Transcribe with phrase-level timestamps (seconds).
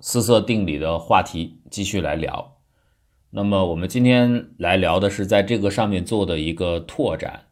[0.00, 2.56] 四色定理的话题继续来聊。
[3.30, 7.46] 那么我们今天来聊的是在这个上面做的一个拓展。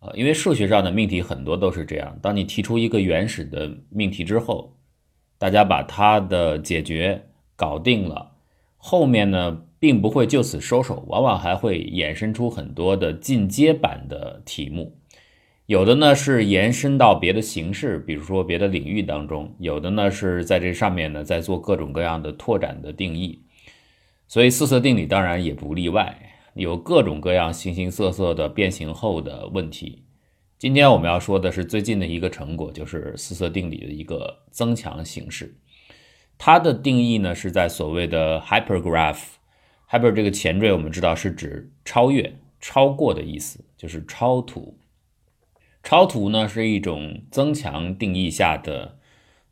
[0.00, 4.76] 呃，因为数学上的命题很多都是这样，当你提出一个原始的命题之后，
[5.38, 8.32] 大家把它的解决搞定了，
[8.76, 14.98] 后面呢并不会就此收手，往往还会衍生出很多的进阶版的题目。
[15.66, 23.42] 有的呢是延伸到别的形式，比如说别的领域当中；有的呢是在这上面呢在做各种各样的拓展的定义。
[24.28, 26.16] 所以四色定理当然也不例外，
[26.54, 30.04] 有各种各样形形色色的变形后的问题。
[30.56, 35.52] 今天我们要说的是最近的一个成果，就是四色定理的一个增强形式。
[36.38, 44.78] 它的定义呢是在所谓的 hypergraph，hyper 这个前缀我们知道是指超越、超过的意思，就是超图。
[45.86, 48.98] 超图呢是一种增强定义下的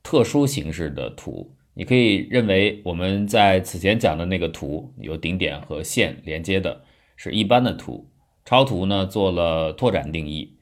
[0.03, 6.83] 特殊形式的图，你可以认为我们在此前讲的那个图有顶点和线连接的
[7.15, 8.11] 是一般的图，
[8.45, 10.57] 超图呢做了拓展定义。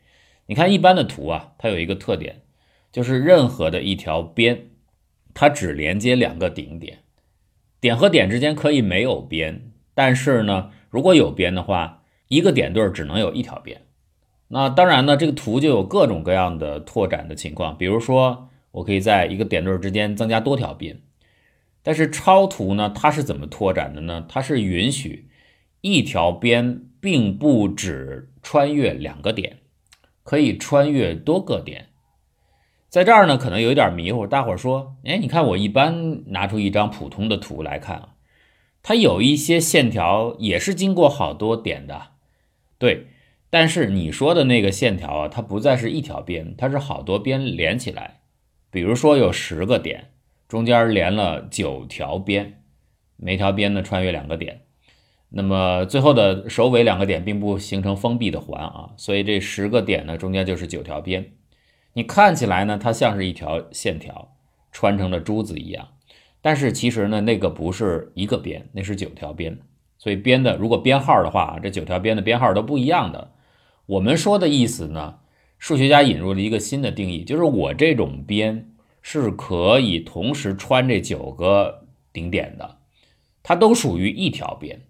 [0.44, 2.42] 你看一般的图啊，它有一个特点，
[2.92, 4.66] 就是任何的一条边，
[5.32, 6.98] 它只连接两个顶点，
[7.80, 13.80] 点和点之间可以没有边，但是呢，如果有边的话，一个点对只能有一条边。
[14.54, 21.00] 那当然呢，这个图就有各种各样的拓展的情况，比如说我可以在一个点对之间增加多条边，
[21.82, 24.26] 但是超图呢，它是怎么拓展的呢？
[24.28, 25.30] 它是允许
[25.80, 29.60] 一条边并不只穿越两个点，
[30.22, 31.88] 可以穿越多个点。
[32.90, 38.08] 在这儿呢，可能有一点迷糊，大伙儿说，哎，你看我一般拿出一张普通的图来看啊，
[38.82, 42.08] 它有一些线条也是经过好多点的，
[42.76, 43.06] 对。
[43.52, 48.22] 但是你说的那个线条啊，它不再是一条边，它是好多边连起来。
[48.70, 50.12] 比如说有十个点，
[50.48, 52.62] 中间连了九条边，
[53.18, 54.62] 每条边呢穿越两个点，
[55.28, 61.32] 那么最后的首尾两个点并不形成封闭的环啊，所以这十个点呢中间就是九条边。
[61.92, 64.34] 你看起来呢，它像是一条线条
[64.72, 65.88] 穿成了珠子一样，
[66.40, 69.58] 但是其实呢，那个不是一个边，那是九条边。
[69.98, 73.32] 所以编的如果编号的话，这九条边的编号都不一样的。
[73.92, 75.18] 我们说的意思呢，
[75.58, 78.70] 数学家引入了一个新的定义，就是我这种边
[79.02, 82.78] 是可以同时穿这九个顶点的，
[83.42, 84.80] 它都属于一条边。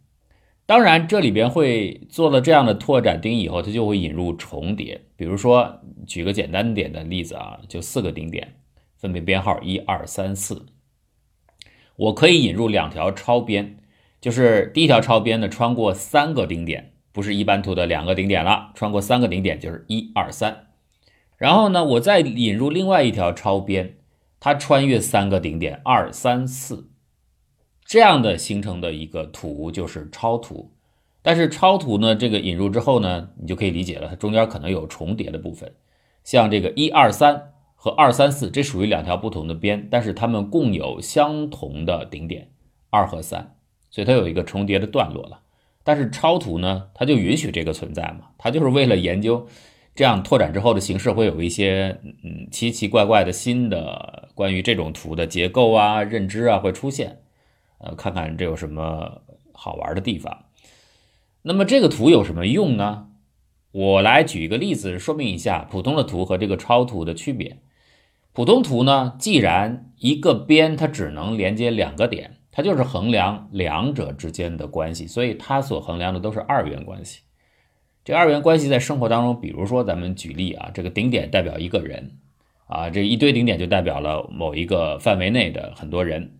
[0.67, 5.01] 当然，这里边会做了这样的拓展定义以后，它就会引入重叠。
[5.17, 8.55] 比如说，举个简单点的例子啊，就四个顶点，
[8.97, 10.67] 分别编号一二三四，
[11.97, 13.79] 我可以引入两条超边，
[14.21, 16.93] 就是第一条超边呢，穿过三个顶点。
[17.13, 20.69] 不是一般图的两个顶点了，穿过三个顶点就是一二三，
[21.37, 23.97] 然后呢，我再引入另外一条超边，
[24.41, 26.91] 它穿越三个顶点二三四，
[27.85, 30.73] 这样的形成的一个图就是超图。
[31.25, 35.73] 但是超图呢，这个引入之后呢，你就可以理解了，它中间可能有重叠的部分，
[36.25, 42.51] 像这个一二三和二三四，这属于两条不同的边，但是它们共有相同的顶点
[42.91, 43.55] 二和三，
[43.91, 45.41] 所以它有一个重叠的段落了。
[45.85, 48.29] 但是超图呢，它就允许这个存在嘛？
[48.39, 49.47] 它就是为了研究
[49.95, 57.19] 这样拓展之后的形式会有一些嗯奇奇怪怪的新的关于这种图的结构啊、认知啊会出现，
[57.79, 59.23] 呃，看看这有什么
[59.53, 60.45] 好玩的地方。
[61.43, 63.09] 那么这个图有什么用呢？
[63.73, 67.59] 我来举一个例子说明一下普通的图和这个超图的区别。
[68.33, 72.37] 普通图呢，既然一个边它只能连接两个点。
[72.55, 77.23] 它就是衡量两者之间的关系，所以它所衡量的都是二元关系。
[78.05, 82.19] 这二元关系在生活当中，比如说咱们举例啊，这个顶点代表一个人
[82.67, 86.37] 啊，这一堆顶点就代表了某一个范围内的很多人。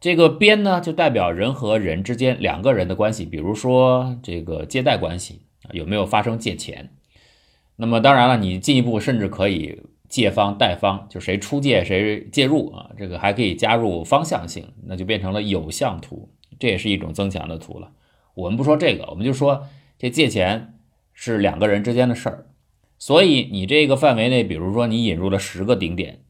[0.00, 5.42] 这个边呢，就代表人和人之间两个人的关系，比如说这个借贷关系
[5.72, 6.90] 有没有发生借钱。
[7.74, 9.82] 那么当然了，你进一步甚至可以。
[10.12, 16.28] 借方贷方就谁出借谁介入啊，这个还可以加入方向性，那就变成了有向图，
[16.58, 17.92] 这也是一种增强的图了。
[18.34, 19.66] 我们不说这个，我们就说
[19.98, 20.74] 这借钱
[21.14, 22.44] 是两个人之间的事儿，
[22.98, 26.20] 所以你这个范围内，比如说你引入了十个顶点，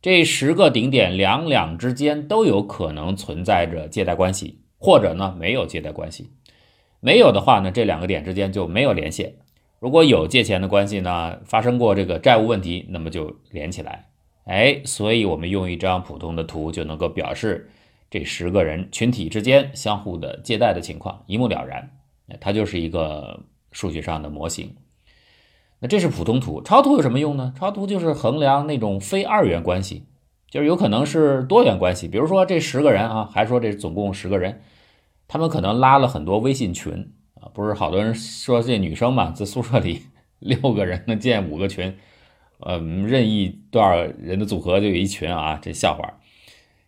[0.00, 6.30] 这十个顶点两两之间都有可能存在着借贷关系，或者呢没有借贷关系，
[7.00, 9.34] 没有的话呢，这两个点之间就没有连线。
[9.78, 14.08] 如果有借钱的关系呢，发生过这个债务问题，那么就连起来，
[14.44, 17.70] 哎，所以我们用一张普通的图就能够表示
[18.10, 21.90] 这十个人群体之间相互的借贷的情况，一目了然。
[22.40, 24.74] 它就是一个数学上的模型。
[25.78, 27.52] 那这是普通图，超图有什么用呢？
[27.56, 30.06] 超图就是衡量那种非二元关系，
[30.50, 32.08] 就是有可能是多元关系。
[32.08, 34.62] 比如说这十个人啊，还说这总共十个人，
[35.28, 37.12] 他们可能拉了很多微信群
[37.54, 40.02] 不是好多人说这女生嘛，在宿舍里
[40.38, 41.96] 六个人能建五个群，
[42.60, 46.18] 呃，任意多少人的组合就有一群啊，这笑话。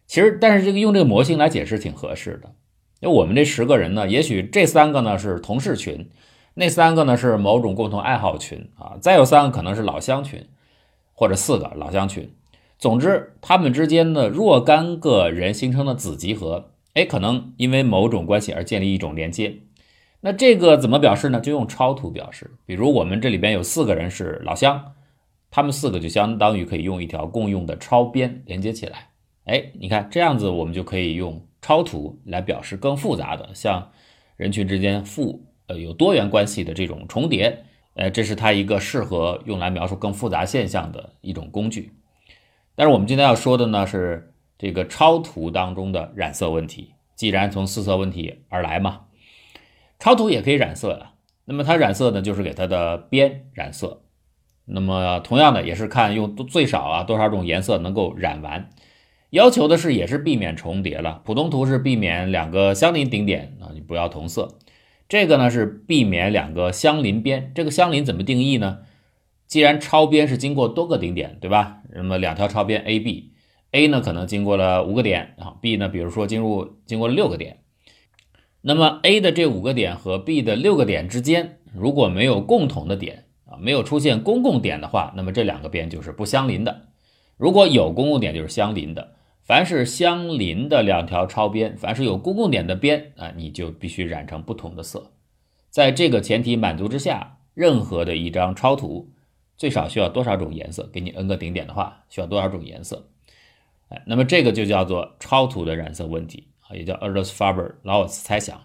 [0.07, 2.55] 其实，但是这个用这个模型来解释挺合适的。
[3.01, 6.11] 因为我们这十个人呢，也许这三个呢是同事群，
[6.55, 10.47] 那三个呢是某种共同爱好群啊，再有三个可能是老乡群，
[11.13, 12.35] 或者四个老乡群。
[12.79, 19.59] 总之，他们之间的若干个人形成的子集合，哎，可能因为某种关系而建立一种连接。
[20.21, 21.41] 那这个怎么表示呢？
[21.41, 22.51] 就用超图表示。
[22.67, 24.95] 比如我们这里边有四个人是老乡，
[25.51, 29.11] 他们四个就相当于可以用一条共用的超边连接起来。
[29.45, 33.91] 哎，你看这样子，我们就可以用超图来表示更复杂的，像
[34.37, 41.93] 人群之间复呃有多元关系的这种重叠，呃，这是它一个适合用来描述更复杂现象的一种工具。
[42.75, 46.93] 但是我们今天要说的呢是这个超图当中的染色问题。
[47.17, 49.01] 既然从四色问题而来嘛，
[49.99, 51.15] 超图也可以染色啊。
[51.45, 54.03] 那么它染色呢，就是给它的边染色。
[54.67, 58.69] 那么同样的也是看用最少啊多少种颜色能够染完。
[59.31, 64.59] 要求的是也是避免重叠了，普通图是避免两个相邻顶点啊，你不要同色。
[65.09, 68.81] 这个呢是避免两个相邻边，这个相邻怎么定义呢？
[69.47, 71.79] 既然超边是经过多个顶点，对吧？
[71.95, 77.61] 那么两条超边 A、B，A 呢可能经过了五个点啊，B 呢比如说进入经过了六个点。
[78.69, 86.89] 那么 A 的这五个点和 B 的六个点之间如果没有共同的点啊，没有出现公共点的话，那么这两个边就是不相邻的。
[87.39, 89.15] 如果有公共点就是相邻的。
[89.43, 95.13] 凡是相邻的两条超边，凡是有公共点的边啊，你就必须染成不同的色。
[95.71, 99.13] 在这个前提满足之下，任何的一张超图
[99.57, 100.87] 最少需要多少种颜色？
[100.93, 103.09] 给你 n 个顶点的话，需要多少种颜色？
[103.89, 108.57] 哎，那么这个就叫做超图的染色问题，也叫 Erdős-Farber-Lawes 猜想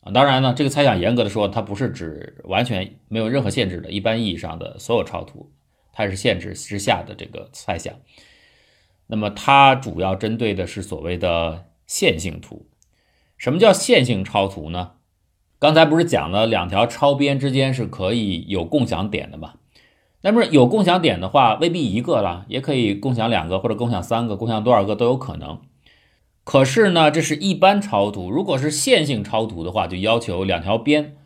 [0.00, 0.12] 啊。
[0.12, 5.50] 当然呢，这个猜想严格的说，它不是指完全没有任何限制的一般意义上的所有超图，
[5.92, 7.94] 它是限制之下的这个猜想。
[9.06, 12.66] 那么它主要针对的是所谓的线性图。
[13.36, 14.92] 什么叫线性超图呢？
[15.58, 19.54] 刚才不是讲了两条超边之间是可以有共享点的吗？
[20.22, 25.60] 那么有共享点的话，未必一个了，也可以共享两个或者共享三个，共享多少个都有可能。
[26.50, 28.28] 可是呢，这是一般超图。
[28.28, 31.16] 如果是线性超图的话，就要求两条边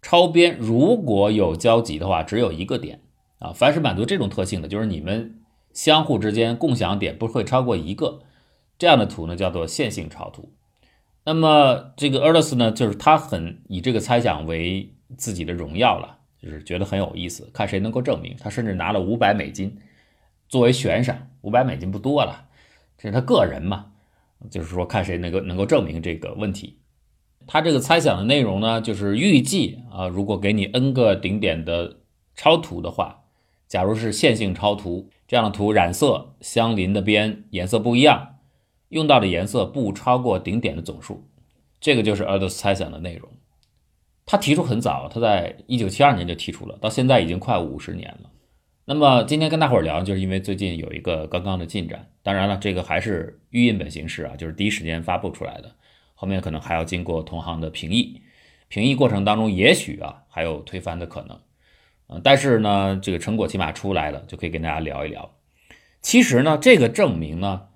[0.00, 3.00] 超边如果有交集的话，只有一个点
[3.40, 3.52] 啊。
[3.52, 5.40] 凡是满足这种特性的，就是你们。
[5.72, 8.20] 相互之间共享点不会超过一个，
[8.78, 10.52] 这样的图呢叫做线性超图。
[11.24, 18.36] 那么这个 Erdős 呢，就是他很以这个猜想为自己的荣耀了，就是觉得很有意思，看谁能够证明。
[18.38, 19.78] 他甚至拿了五百美金
[20.48, 22.46] 作为悬赏，五百美金不多了，
[22.96, 23.86] 这是他个人嘛，
[24.48, 26.78] 就是说看谁能够能够证明这个问题。
[27.46, 31.98] 他这个猜想的内容呢，就是预计啊，如果给你 n 个顶点的
[32.34, 33.24] 超图的话，
[33.66, 35.10] 假如是线性超图。
[35.26, 38.38] 这样的图染色相邻的边颜色不一样，
[38.88, 41.28] 用到的颜色不超过顶点的总数，
[41.80, 43.28] 这个就是 Erdős 猜想的内容。
[44.26, 48.30] 他提出很早，他在一九七二年就提出了，到现在已经快五十年了。
[48.92, 52.08] 那么今天跟大伙儿聊，就是因为最近有一个刚刚的进展。
[52.24, 55.72] 当然了，这个还是预印本形式啊，就是第一时间发布出来的，
[56.16, 58.20] 后面可能还要经过同行的评议，
[58.66, 61.38] 评议过程当中也许啊还有推翻的可能。
[62.08, 65.36] 嗯，但是呢，这个成果起码出来了，就可以跟大家聊一聊。
[66.02, 67.68] 其实呢，这个证明呢，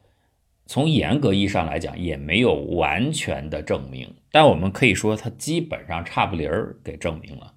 [0.66, 7.53] 从严格意义上来讲，也没有完全的证明，但我们可以说它基本上差不离儿给证明了。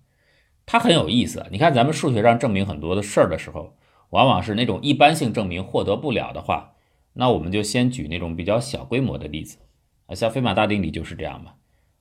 [0.68, 3.76] 它很有意思，你看咱们数学上证明很多的事儿的时候，
[4.10, 6.74] 往往是那种一般性证明获得不了的话，
[7.14, 9.58] 那我们就先举那种比较小规模的例子
[10.08, 11.54] 啊，像费马大定理就是这样嘛。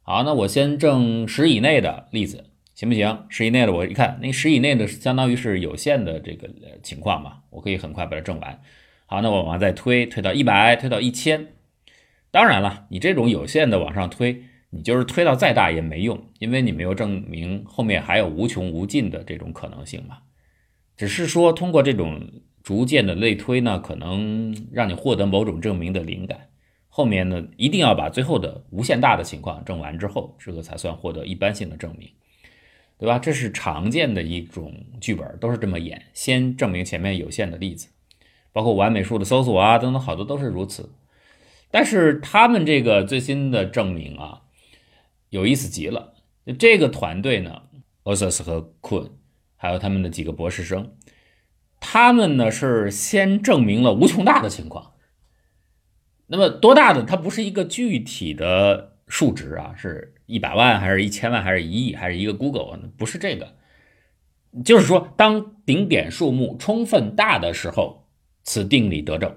[0.02, 2.50] 好，那我先证十以内的例子。
[2.74, 3.24] 行不行？
[3.30, 6.50] 十以内的，我一看，那十以内的相当于是有限的这个
[6.82, 8.60] 情况嘛，我可以很快把它证完。
[9.06, 11.54] 好，那我往再推，推到一百，推到一千。
[12.30, 20.18] 当然了，你这种有限的往上推，你就是推到再大也没用，因为你没有证明后面还有无穷无尽的这种可能性嘛。
[20.96, 22.20] 只是说通过这种
[22.62, 26.48] 逐渐的类推呢，可能让你获得某种证明的灵感。
[26.88, 32.08] 后面呢，一定要把最后的无限大的情况证完之后，这个才算获得一般性的证明。
[32.98, 33.18] 对吧？
[33.18, 36.02] 这是常见的一种剧本，都是这么演。
[36.14, 37.88] 先证明前面有限的例子，
[38.54, 40.94] 包括完美数的搜索啊等等，好多都是如此。
[41.70, 44.40] 但是他们这个最新的证明啊，
[45.30, 46.14] 有意思极了。
[46.58, 47.62] 这个团队呢
[48.04, 49.10] o s 斯 s 和 Kun，
[49.56, 50.92] 还有他们的几个博士生，
[51.80, 54.92] 他们呢是先证明了无穷大的情况，
[56.28, 57.02] 那么多大的？
[57.02, 62.78] 它不是一个具体的数值啊，是一百万还是一千万还是一亿还是一个 Google？
[62.96, 63.56] 不是这个，
[64.64, 68.08] 就是说，当顶点数目充分大的时候，
[68.44, 69.36] 此定理得证。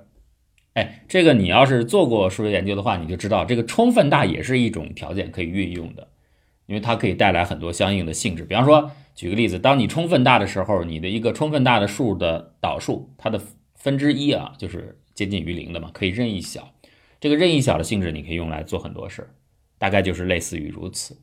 [0.79, 6.07] 哎，这个你要是做过数学研究的话，你就知道这个充分大也是一种条件可以运用的，
[6.67, 8.45] 因为它可以带来很多相应的性质。
[8.45, 13.41] 比方说，举个例子，当你充分大的时候，你的一个充分大的数的导数，它的
[13.75, 16.69] 分之一啊，就是接近于零的嘛，可以任意小。
[17.19, 19.29] 这个任意小的性质，你可以用来做很多事，
[19.77, 21.17] 大概就是类似于如此。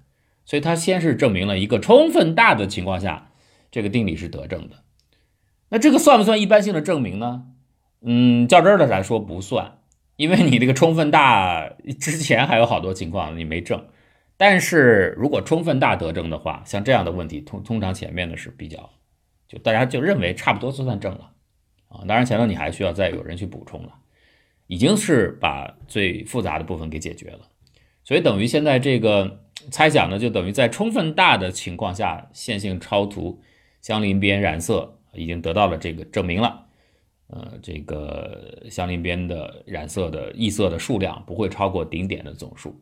[0.44, 3.30] 所以它先是证明了一个充分大的情况下，
[3.70, 4.84] 这个定理是得证的。
[5.70, 7.46] 那这个算不算一般性的证明呢？
[8.02, 9.78] 嗯，较真儿的来说不算，
[10.16, 11.68] 因为你这个充分大
[12.00, 13.86] 之前还有好多情况你没证。
[14.36, 18.90] 但是如果充分大得证的话，像这样的问题，通通常前面的是比较，
[19.48, 21.30] 就大家就认为差不多就算证了
[21.88, 22.04] 啊。
[22.06, 23.92] 当然前头你还需要再有人去补充了。
[24.68, 27.38] 已经是把最复杂的部分给解决了，
[28.02, 33.40] 所以等于现在这个猜想呢，就等于在充分大的情况下，线性超图
[33.80, 36.65] 相邻边染色已经得到了这个证明了。
[37.28, 42.80] 呃，这个相邻边的染色的异色的数量不会超过顶点的总数。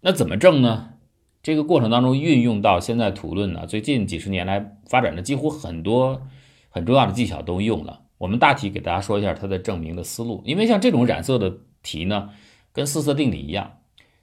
[0.00, 0.90] 那怎么证呢？
[1.42, 6.22] 这个过程当中运用到现在图论呢，最近几十年来发展的几乎很多
[6.70, 8.00] 很重要的技巧都用了。
[8.16, 12.30] 我们大体给大家说一下它的证明的思路，因为像这种染色的题呢，
[12.72, 13.80] 跟四色定理一样，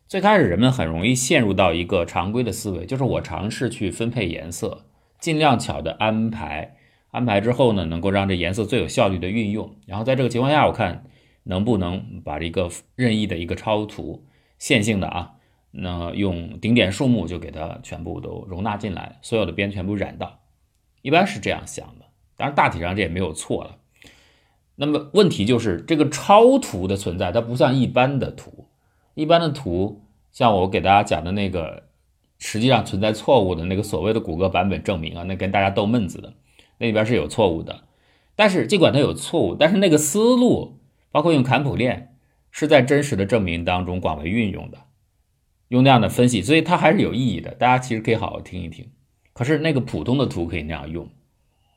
[0.08, 4.86] 最开始人们很容易陷入到一个常规的思维，就是我尝试去分配颜色，
[5.20, 6.78] 尽量巧的安排，
[7.12, 11.04] 安排之后呢，能够让这颜色最有效率的运用，然后在这个情况下，我看
[11.44, 14.26] 能不能把这个任意的一个超图
[14.58, 15.34] 线性的啊，
[15.72, 20.40] 那用顶点数目就给它全部都容纳进来，所有的边全部染到，
[21.02, 22.06] 一般是这样想的，
[22.38, 23.78] 当然大体上这也没有错了。
[24.76, 28.68] 那么问题就是这个超图的存在，它不像一般的图，
[29.14, 31.84] 一般的图像我给大家讲的那个，
[32.40, 36.34] 实际上存在错误的那个所谓的谷歌版本证明啊，那跟大家逗闷子的，
[36.82, 37.86] 那里边是有错误的。
[38.36, 40.80] 但是尽管它有错误，但是那个思路，
[41.12, 42.18] 包括用坎普链，
[42.52, 44.80] 是在真实的证明当中广为运用的，
[45.70, 47.52] 用那样的分析，所以它还是有意义的。
[47.52, 48.90] 大家其实可以好好听一听。
[49.32, 51.08] 可是那个普通的图可以那样用。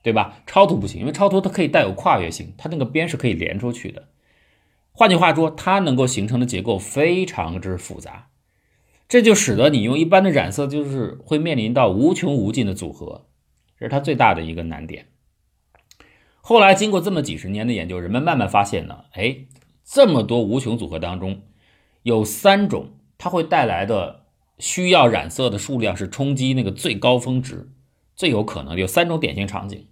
[0.02, 0.42] 对吧？
[0.46, 4.08] 超图不行，因为超图它可以带有跨越性，它那个边是可以连出去的。
[4.92, 8.28] 换句话说，它能够形成的结构非常之复杂，
[9.08, 13.25] 这就使得你用一般的染色就是会面临到无穷无尽的组合，
[13.84, 15.08] 这是它最大的一个难点。
[16.40, 19.44] 后来经过这么几十年的研究，人们慢慢发现呢，哎，
[19.84, 21.42] 这么多无穷组合当中，
[22.02, 24.24] 有三种它会带来的
[24.58, 27.68] 需要染色的数量是冲击那个最高峰值，
[28.16, 29.86] 最有可能有三种典型场景。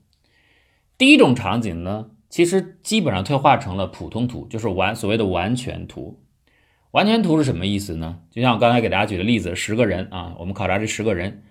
[0.96, 6.18] 第一种场景呢，其实基本上退化成了普通图，就是完所谓的完全图。
[6.92, 8.20] 完全图是什么意思呢？
[8.30, 11.42] 就像我刚才给大家举的例子，十个人啊，我们考察这十个人，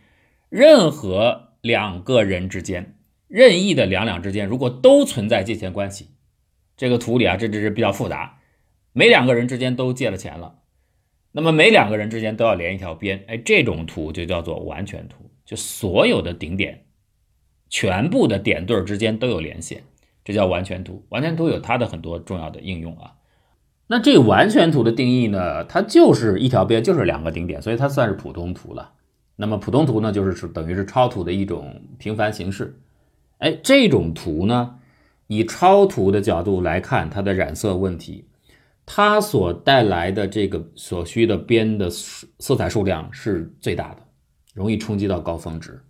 [0.50, 6.10] 任何两个人之间，任意的两两之间，如果都存在借钱关系，
[6.76, 8.40] 这个图里啊，这这是比较复杂，
[8.94, 10.56] 每两个人之间都借了钱了，
[11.32, 16.86] 那么每两个人之间都要连一条边，哎，这种图就叫做完全图，就所有的顶点。
[17.70, 19.84] 全部的点对之间都有连线，
[20.26, 21.06] 这叫完全图。
[21.08, 23.14] 完全图有它的很多重要的应用啊。
[23.88, 25.64] 那这完全图的定义呢？
[25.64, 28.96] 它就是一条边就是两个顶点，所以它算是普通图了。
[29.42, 32.78] 那么普通图呢，就是是等于是超图的一种平凡形式。
[33.40, 34.76] 哎，这种图呢，
[35.26, 38.26] 以超图的角度来看它的染色问题，
[38.86, 44.04] 它所带来的这个所需的边的色彩数量是最大的，
[44.54, 45.82] 容易冲击到高峰值。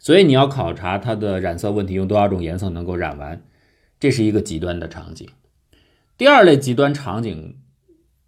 [0.00, 3.40] 所以你要考察它的染色问题，用多少种颜色能够染完，
[4.00, 5.28] 这是一个极端的场景。
[6.18, 7.56] 第二类极端场景，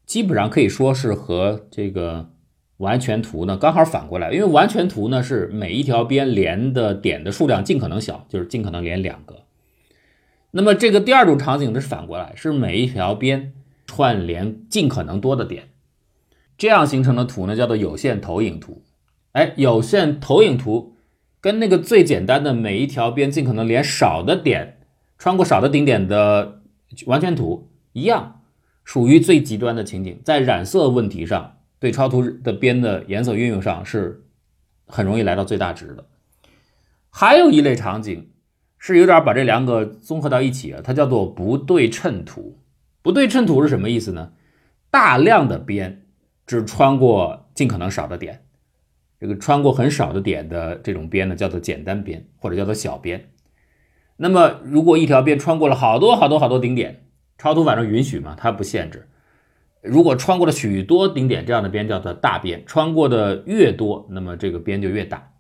[0.07, 2.31] 基本上可以说是和这个
[2.79, 9.45] 完全图呢刚好反过来，因为完全图呢是每一条边连的点的数量尽可能小，就是尽可能连两个。
[10.51, 13.53] 那么这个第二种场景呢是反过来，是每一条边
[13.87, 15.69] 串联尽可能多的点，
[16.57, 18.83] 这样形成的图呢叫做有限投影图。
[19.33, 20.95] 哎，有限投影图。
[21.41, 24.81] 跟那个最简单的每一条边尽可能连少的点
[25.19, 26.63] 穿过少的顶点的
[27.07, 28.41] 完全图一样，
[28.83, 34.25] 属于最极端的情景，在染色问题上，对超图的边的颜色运用上是
[34.87, 36.05] 很容易来到最大值的。
[37.11, 38.31] 还有一类场景
[38.79, 42.59] 是有点把这两个综合到一起啊，它叫做不对称图。
[43.03, 44.33] 不对称图是什么意思呢？
[44.91, 46.07] 大量的边
[46.47, 48.45] 只穿过尽可能少的点。
[49.21, 53.31] 这个穿过很少的点的这种边呢，叫做简单边或者叫做小边。
[54.17, 57.05] 那么，如果一条边穿过了好多好多好多顶点，
[57.37, 59.09] 超图反正允许嘛，它不限制。
[59.83, 65.33] 如果穿过了许多顶点，这样的边叫做大边，穿过的越多，那么这个边就越大。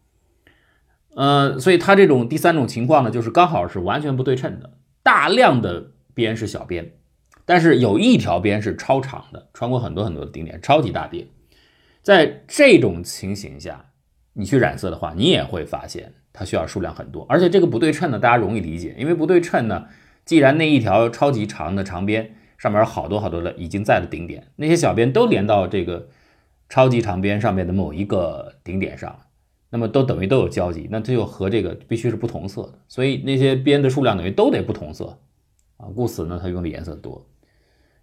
[1.14, 6.92] 呃，所以它这种第三种情况呢，就是刚好是完全不对称的，大量的边是小边，
[7.45, 11.26] 但是有一条边是超长的，穿过很多很多的顶点，超级大边。
[12.02, 13.87] 在这种情形下，
[14.35, 19.87] 你去染色的话，你也会发现它需要数量很多，而且这个不对称呢，大家容易理解，因为不对称呢，
[20.25, 26.09] 既然那一条超级长的长边上面有好多好多的已经在的顶点，那些小边都连到这个
[26.69, 29.19] 超级长边上面的某一个顶点上。
[29.71, 35.19] 那么都等于都有交集，那它就和这个必须是不同色的，所以那些边的数量等于都得不同色
[35.77, 37.27] 啊，故此呢，它用的颜色多。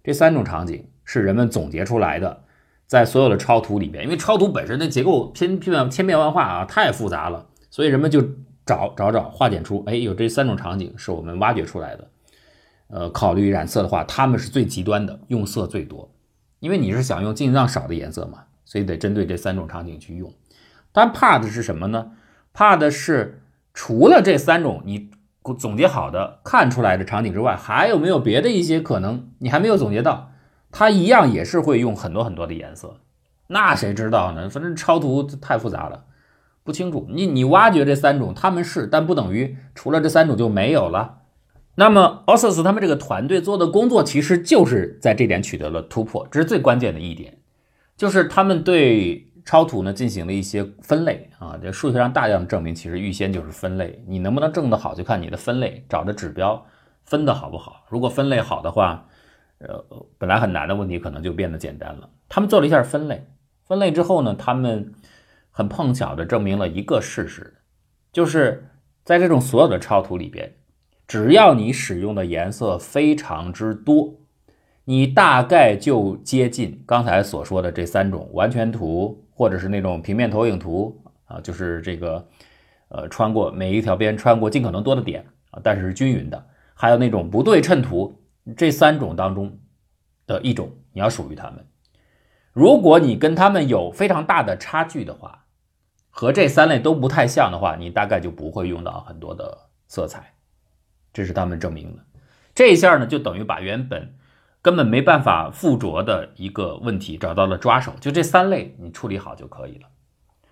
[0.03, 2.43] 这三种场景是人们总结出来的，
[2.85, 8.21] 在所有的超图里边，因为超图本身的结构千变千变万化啊，太复杂了，所以人们就
[8.63, 12.07] 找找找化简出，哎，有这三种场景是我们挖掘出来的。
[12.87, 16.11] 呃，考虑染色的话，他们是最极端的，用色最多，
[16.59, 20.31] 因为你是想用尽量少的颜色嘛，所以得针对这三种场景去用。
[20.91, 22.11] 但怕的是什么呢？
[22.53, 23.41] 怕的是
[23.73, 25.09] 除了这三种你
[25.57, 30.31] 总结好的看出来的场景之外，还有没有别的一些可能你还没有总结到？
[30.71, 32.99] 它一样也是会用很多很多的颜色，
[33.47, 34.49] 那谁知道呢？
[34.49, 36.05] 反正超图太复杂了，
[36.63, 37.07] 不清楚。
[37.09, 41.19] 你你挖掘这三种，他们是，但不等于除了这三种就没有了。
[41.75, 47.37] 那么奥瑟斯他们这个团队做的工作，其实就是在这点取得了突破，这是最关键的一点，
[47.95, 49.31] 就是他们对。
[49.47, 54.03] 超图呢进行了一些分类啊，这数学上大量的证明，其实预先就是分类。
[54.07, 56.65] 你能不能证得好，就看你的分类找的指标
[57.03, 57.85] 分的好不好。
[57.89, 59.05] 如果分类好的话，
[59.59, 59.85] 呃，
[60.17, 62.09] 本来很难的问题可能就变得简单了。
[62.27, 63.27] 他们做了一下分类，
[63.67, 64.91] 分类之后呢，他们
[65.51, 67.53] 很碰巧的证明了一个事实，
[68.11, 68.67] 就是
[69.03, 70.55] 在这种所有的超图里边，
[71.07, 74.15] 只要你使用的颜色非常之多。
[74.87, 82.27] 你大概就接近刚才所说的这三种完全图，或者是那种平面投影图啊，就是这个，
[82.89, 86.45] 呃，穿过每一条边穿过尽可能多的点啊，但是是均匀的。
[86.75, 88.21] 还有那种不对称图，
[88.55, 89.57] 这三种当中
[90.27, 91.65] 的一种，你要属于它们。
[92.53, 95.45] 如果你跟它们有非常大的差距的话，
[96.11, 100.34] 和这三类都不太像的话，你大概就不会用到很多的色彩。
[101.15, 102.03] 这是他们证明的。
[102.53, 104.13] 这一下呢，就等于把原本。
[104.61, 109.89] 根本没办法附着的一个问题，找到了抓手，就这三类你处理好就可以了。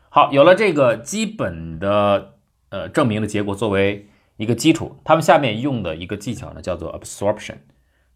[0.10, 2.36] 好，有了这个基本的
[2.69, 7.56] 呃证明的结果作为一个基础，他们下面用的一个技巧呢叫做 absorption，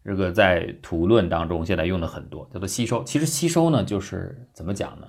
[0.04, 3.02] 这个在图论当中现在用的很多，叫做吸收。
[3.02, 5.08] 其实吸收呢就是怎么讲呢，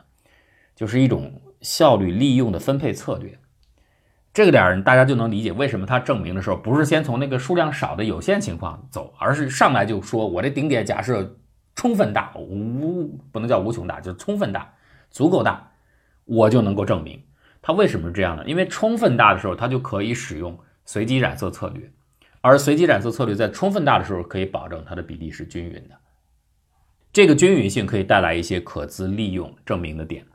[0.75, 3.37] 就是一种效率利用的分配策略。
[4.39, 11.35] 这个点儿大家就能理解为什么他证明的时候不是先从那个数量少的有限情况走，而是上来就说我这顶点假设
[11.75, 14.73] 充分大，无不能叫无穷大，就是充分大，
[15.11, 15.69] 足够大，
[16.23, 17.21] 我就能够证明
[17.61, 18.45] 它为什么是这样的。
[18.45, 21.91] 因为充分大的时候，它就可以使用随机染色策略，
[22.39, 25.97] 而随机染色策略在充分大的时候可以保证它的比例是均匀的。
[27.11, 30.25] 这个均匀性可以带来一些可资利用证明的点。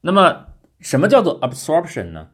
[0.00, 0.46] 那么
[0.80, 2.30] 什么叫做 absorption 呢？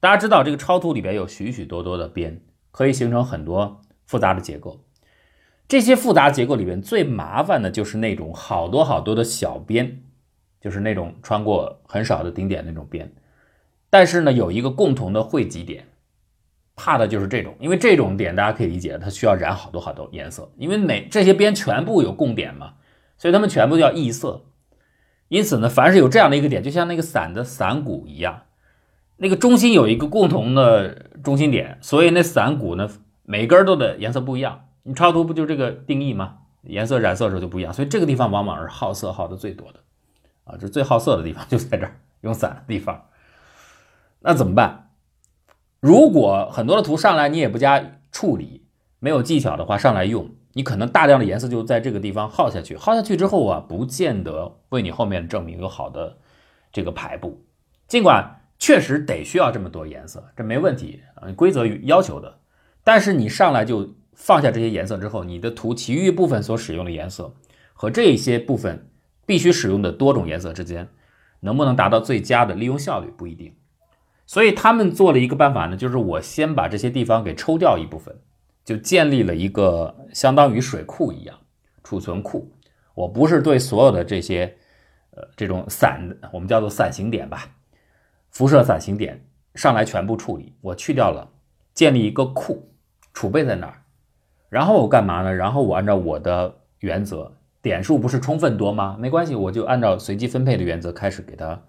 [0.00, 4.84] 大家知道，这个超图里边有许许多多的边，可以形成很多复杂的结构。
[5.68, 10.02] 这些复杂结构里边最麻烦的就是那种好多好多的小边，
[10.60, 13.12] 就是那种穿过很少的顶点那种边。
[13.90, 15.86] 但是呢，有一个共同的汇集点，
[16.74, 22.74] 怕的就是这种，因为这种点大家可以理解，它需要染好多好多颜色，因为每这些边全部有共点嘛，
[23.18, 24.46] 所以它们全部叫异色。
[25.28, 28.44] 因此呢，凡是有这样的一个点，就像那个伞的伞骨一样。
[29.22, 32.88] 那个中心有一个共同的中心点，所以那伞骨呢，
[33.24, 34.64] 每根都的颜色不一样。
[34.82, 36.38] 你超图不就这个定义吗？
[36.62, 39.80] 颜色染色的时候就不一样，所以这个地方往往是好色耗的最多的
[40.44, 43.08] 啊，这最好色的地方就在这儿，用伞的地方。
[44.20, 44.88] 那怎么办？
[45.80, 48.64] 如果很多的图上来你也不加处理，
[49.00, 56.16] 没有技巧的话，上来用，你可能大量的颜色就在这个地方耗下去，耗下去之后啊，不见得为你后面证明有好的
[56.72, 57.44] 这个排布，
[57.86, 58.39] 尽管。
[58.60, 62.38] 确实得需要这么多颜色，这没问题啊，规则要求的。
[62.84, 67.34] 但是你上来就放下这些颜色之后，你的图其余部分所使用的颜色
[67.72, 68.88] 和这些部分
[69.24, 70.88] 必须使用的多种颜色之间，
[71.40, 73.54] 能不能达到最佳的利用效率不一定。
[74.26, 78.14] 所以他们做了一个办法呢，就是我先把这些地方给抽掉一部分，
[78.64, 81.36] 就建立了一个相当于水库一样
[81.82, 82.52] 储存库。
[82.94, 84.54] 我不是对所有的这些
[85.12, 87.48] 呃这种散，我们叫做散形点吧。
[88.30, 91.28] 辐射伞形点上来全部处理，我去掉了，
[91.74, 92.70] 建立一个库，
[93.12, 93.82] 储备在那儿。
[94.48, 95.34] 然后我干嘛呢？
[95.34, 98.96] 然后我按照我的原则点数不是充分多吗？
[98.98, 101.62] 没关系，我就按照随机分配的原则开始给它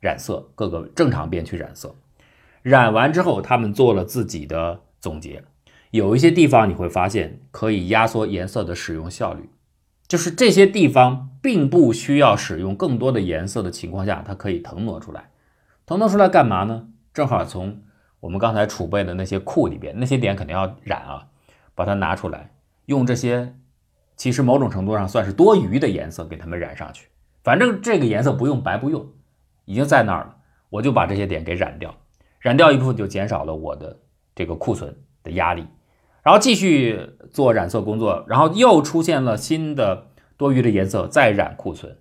[0.00, 1.94] 染色，各个正常边去染色。
[2.62, 5.44] 染完之后，他们做了自己的总结，
[5.90, 9.48] 有一些地方你会发现可以压缩颜色的使用效率，
[10.06, 15.30] 就是这些地方并不需要使用更多的颜色的情况下，它可以腾挪出来。
[15.88, 16.88] 腾腾出来干嘛呢？
[17.14, 17.80] 正好从
[18.20, 21.28] 我们刚才储备的那些库里边，那些点肯定要染啊，
[21.74, 22.50] 把它拿出来，
[22.84, 23.54] 用这些。
[24.14, 27.08] 其实某种程度上算是多余的颜色给它们染上去，
[27.42, 29.06] 反正这个颜色不用白不用，
[29.64, 30.36] 已经在那儿了，
[30.68, 31.94] 我就把这些点给染掉，
[32.38, 34.00] 染掉一部分就减少了我的
[34.34, 35.66] 这个库存的压力，
[36.22, 41.96] 然后继续做染色工作，然后又出现了新的多余的颜色，再染库存，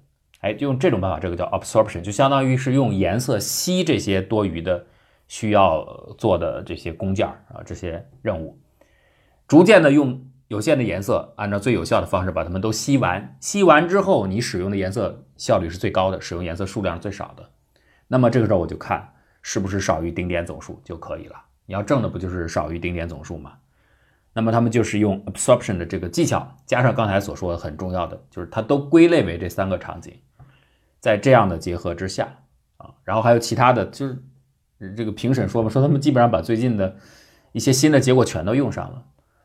[0.48, 4.86] 哎，就用这种办法，这个叫 absorption，就相当于是用颜色吸这些多余的
[5.28, 5.84] 需要
[6.18, 8.58] 做的这些工件啊，这些任务，
[9.48, 10.24] 逐渐的用。
[10.50, 13.36] 有限的颜色，按照最有效的方式把它们都吸完。
[13.42, 17.50] 吸完之后，你使用的颜色效率是最高的，使用颜色数量是最少的。
[18.08, 19.10] 那么这个时候我就看
[19.42, 21.36] 是不是少于顶点总数就可以了。
[21.66, 23.56] 你要挣的不就是少于顶点总数吗？
[24.32, 30.18] 那么他们就是用 absorption 的这个技巧，加上刚才所说的很重要的，就是它都归类为这三个场景。
[31.00, 32.28] 在这样的结合之下
[32.78, 34.22] 啊，然后还有其他的就是
[34.96, 36.96] 这个评审说嘛，说他们基本上把最近的
[37.52, 39.04] 一些新的结果全都用上了。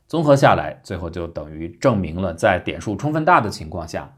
[0.08, 4.14] 综合下来，最后就等于证明了，在点数充分大的情况下，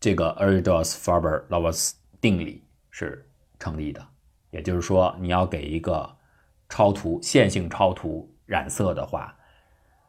[0.00, 1.60] 这个 e r i d o s f a r b e r l o
[1.60, 3.28] v e s 定理是
[3.58, 4.02] 成立的。
[4.50, 6.16] 也就是说，你要给一个
[6.68, 9.36] 超图线性超图染色的话，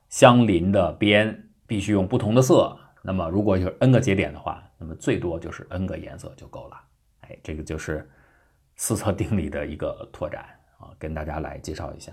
[0.07, 2.77] 相邻的边必须用不同的色。
[3.01, 6.81] 那么，如果有 n 个节点的话，那么最多就是 n 个颜色就够了。
[7.21, 8.09] 哎，这个就是
[8.75, 10.45] 四色定理的一个拓展
[10.77, 12.11] 啊，跟大家来介绍一下。